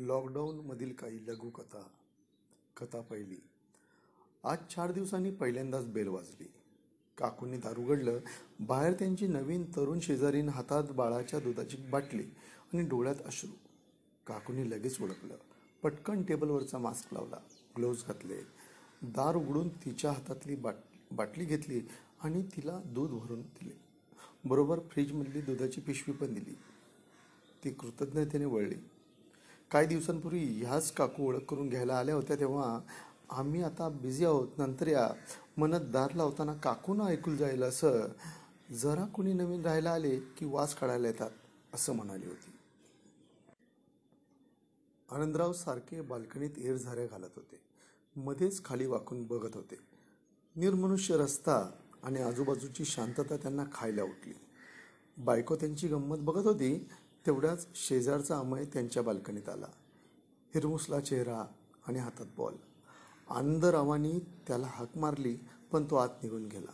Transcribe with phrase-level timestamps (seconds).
[0.00, 1.82] लॉकडाऊनमधील काही लघुकथा
[2.76, 3.36] कथा पहिली.
[4.44, 6.48] आज चार दिवसांनी पहिल्यांदाच बेल वाजली.
[7.18, 8.18] काकूंनी दार उघडलं
[8.60, 12.22] बाहेर त्यांची नवीन तरुण शेजारीन हातात बाळाच्या दुधाची बाटली
[12.72, 13.50] आणि डोळ्यात अश्रू.
[14.26, 15.36] काकूंनी लगेच ओळखलं.
[15.82, 17.36] पटकन टेबलवरचा मास्क लावला
[17.76, 18.36] ग्लोव्ज घातले.
[19.02, 20.74] दार उघडून तिच्या हातातली बाट
[21.12, 21.80] बाटली घेतली
[22.20, 23.80] आणि तिला दूध भरून दिले.
[24.44, 26.54] बरोबर फ्रीजमधली दुधाची पिशवी पण दिली.
[27.64, 28.76] ती कृतज्ञतेने वळली.
[29.70, 32.80] काही दिवसांपूर्वी ह्याच काकू ओळख करून घ्यायला आल्या होत्या तेव्हा
[33.30, 34.48] आम्ही आता बिझी आहोत.
[34.58, 35.10] नंतर या
[35.56, 38.08] मनात दार लावताना काकून ऐकून जाईल असं
[38.70, 41.30] जरा कुणी नवीन राहायला आले की वास काढायला येतात
[41.74, 42.52] असं म्हणाली होती.
[45.10, 47.60] आनंदराव सारखे बाल्कनीत एरझाऱ्या घालत होते.
[48.16, 49.76] मध्येच खाली वाकून बघत होते.
[50.56, 51.70] निर्मनुष्य रस्ता
[52.02, 54.34] आणि आजूबाजूची शांतता त्यांना खायला उठली.
[55.16, 56.88] बायको त्यांची गंमत बघत होती
[57.26, 59.66] तेवढ्याच शेजारचा अमय त्यांच्या बाल्कनीत आला.
[60.54, 61.44] हिरमुसला चेहरा
[61.86, 62.54] आणि हातात बॉल.
[63.28, 65.38] आनंदरावानी त्याला हाक मारली
[65.72, 66.72] पण तो आत निघून गेला.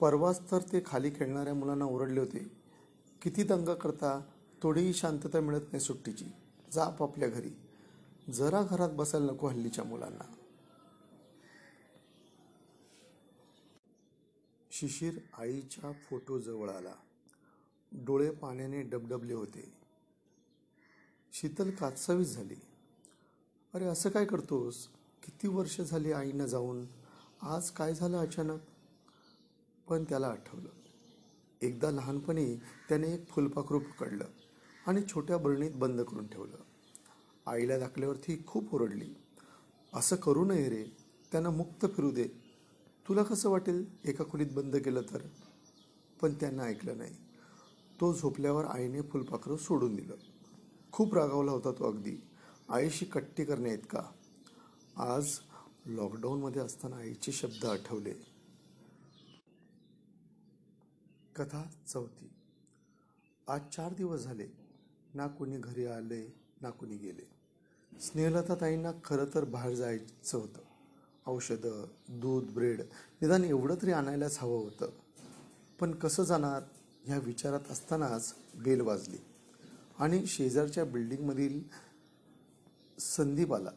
[0.00, 2.52] परवाच तर ते खाली खेळणाऱ्या मुलांना ओरडले होते.
[3.22, 4.20] किती दंगा करता
[4.62, 6.24] थोडीही शांतता मिळत नाही सुट्टीची.
[6.72, 7.50] जा आपापल्या घरी.
[8.32, 10.34] जरा घरात बसायला नको हल्लीच्या मुलांना.
[14.70, 16.94] शिशिर आईच्या फोटो जवळ आला.
[17.92, 19.72] डोळे पाण्याने डबडबले होते.
[21.32, 22.54] शीतल काचावीस झाली.
[23.74, 24.88] अरे असं काय करतोस?
[25.22, 26.86] किती वर्ष झाली आईनं जाऊन?
[27.42, 28.60] आज काय झालं अचानक?
[29.88, 30.68] पण त्याला आठवलं.
[31.62, 34.24] एकदा लहानपणी त्याने एक फुलपाखरू पकडलं
[34.86, 36.56] आणि छोट्या बरणीत बंद करून ठेवलं.
[37.46, 39.14] आईला दाखल्यावर ती खूप ओरडली.
[39.94, 40.84] असं करू नये रे
[41.32, 42.28] त्यांना मुक्त फिरू दे.
[43.08, 45.22] तुला कसं वाटेल एका खोलीत बंद केलं तर?
[46.20, 47.29] पण त्यांना ऐकलं नाही.
[48.00, 50.14] तो झोपल्यावर आईने फुलपाखरं सोडून दिलं.
[50.92, 52.16] खूप रागावला होता तो अगदी.
[52.68, 54.02] आईशी कट्टी करणे इतका.
[54.96, 55.38] आज
[55.86, 58.12] लॉकडाऊनमध्ये असताना आईचे शब्द आठवले.
[61.36, 62.30] कथा चौथी.
[63.48, 64.46] आज चार दिवस झाले.
[65.14, 67.40] ना कुणी घरी आले ना कुणी गेले.
[68.00, 70.60] स्नेहलता ताईंना खरं तर बाहेर जायचं होतं.
[71.26, 72.80] औषधं दूध ब्रेड
[73.22, 74.90] निदान एवढं तरी आणायलाच हवं होतं.
[75.80, 76.62] पण कसं जाणार?
[77.04, 79.18] ह्या विचारात असतानाच बेल वाजली.
[79.98, 81.60] आणि शेजारच्या बिल्डिंगमधील
[82.98, 83.70] संदीप आला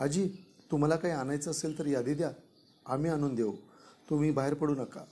[0.00, 0.30] आजी
[0.70, 2.32] तुम्हाला काही आणायचं असेल तर यादी द्या.
[2.86, 3.52] आम्ही आणून देऊ.
[4.10, 5.04] तुम्ही बाहेर पडू नका.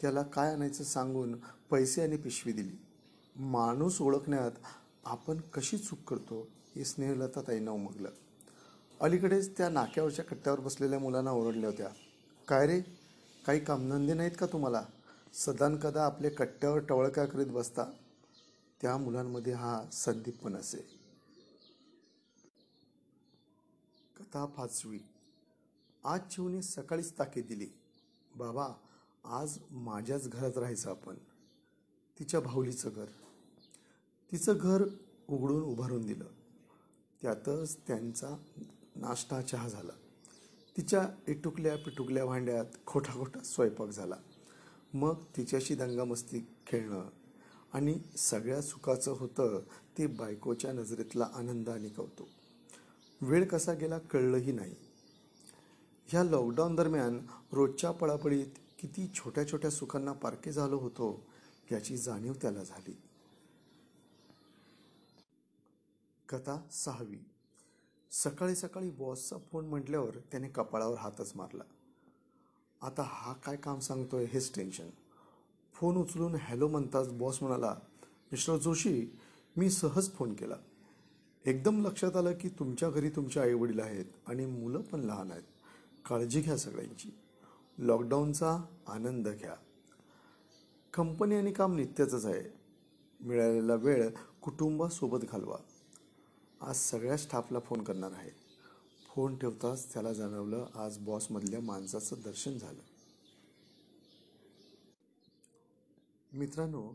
[0.00, 1.36] त्याला काय आणायचं सांगून
[1.70, 2.78] पैसे आणि पिशवी दिली.
[3.36, 4.50] माणूस ओळखण्यात
[5.04, 8.10] आपण कशी चूक करतो हे स्नेहलता ताईंना उमगलं.
[9.00, 11.88] अलीकडेच त्या नाक्यावरच्या कट्ट्यावर बसलेल्या मुलांना ओरडल्या होत्या.
[12.48, 12.80] काय रे?
[13.46, 14.82] काही कामधंदे नाहीत का तुम्हाला?
[15.32, 17.84] सदानकदा आपले कट्ट्यावर टवळक्या करीत बसता
[18.82, 20.78] त्या मुलांमध्ये हा संदीप पण असे.
[24.16, 24.98] कथा पाचवी.
[26.04, 27.66] आज चिवने सकाळीच ताकीद दिली.
[28.36, 28.68] बाबा
[29.24, 31.14] आज माझ्याच घरात राहायचं आपण.
[32.18, 33.06] तिच्या भाऊलीचं घर.
[34.32, 34.84] तिचं घर
[35.28, 36.24] उघडून उभारून दिलं.
[37.22, 38.28] त्यातच त्यांचा
[38.96, 39.92] नाश्ता चहा झाला.
[40.76, 44.16] तिच्या इटुकल्या पिटुकल्या भांड्यात खोटा खोटा स्वयंपाक झाला.
[44.96, 47.08] मग तिच्याशी दंगामस्ती खेळणं
[47.72, 49.60] आणि सगळ्या सुखाचं होतं
[49.98, 52.28] ते बायकोच्या नजरेतला आनंद आणि कौतुक.
[53.20, 54.74] वेळ कसा गेला कळलंही नाही.
[56.06, 58.46] ह्या लॉकडाऊन दरम्यान रोजच्या पळापळीत
[58.78, 61.26] किती छोट्या छोट्या सुखांना पारखे झालो होतो
[61.72, 62.98] याची जाणीव त्याला झाली.
[66.28, 67.24] कथा सहावी.
[68.10, 71.64] सकाळी सकाळी बॉसचा फोन म्हटल्यावर त्याने कपाळावर हातच मारला.
[72.86, 74.88] आता हा काय काम सांगतोय हेच टेन्शन
[75.74, 77.74] फोन उचलून हॅलो म्हणताच बॉस म्हणाला
[78.32, 79.18] मिस्टर जोशी
[79.56, 80.54] मी सहज फोन केला.
[81.44, 85.42] एकदम लक्षात आलं की तुमच्या घरी तुमचे आईवडील आहेत आणि मुलं पण लहान आहेत.
[86.08, 87.10] काळजी घ्या सगळ्यांची.
[87.78, 89.54] लॉकडाऊनचा आनंद घ्या.
[90.94, 92.58] कंपनी आणि काम नित्याचंच आहे.
[93.20, 94.10] मिळालेला वेळ
[94.42, 95.56] कुटुंबासोबत घालवा.
[96.60, 98.45] आज सगळ्या स्टाफला फोन करणार आहे.
[99.16, 102.82] फोन ठेवताच त्याला जाणवलं आज बॉसमधल्या माणसाचं दर्शन झालं.
[106.32, 106.94] मित्रांनो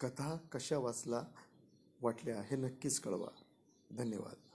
[0.00, 1.24] कथा कशा वाचला
[2.02, 3.28] वाटल्या हे नक्कीच कळवा.
[3.90, 4.47] धन्यवाद.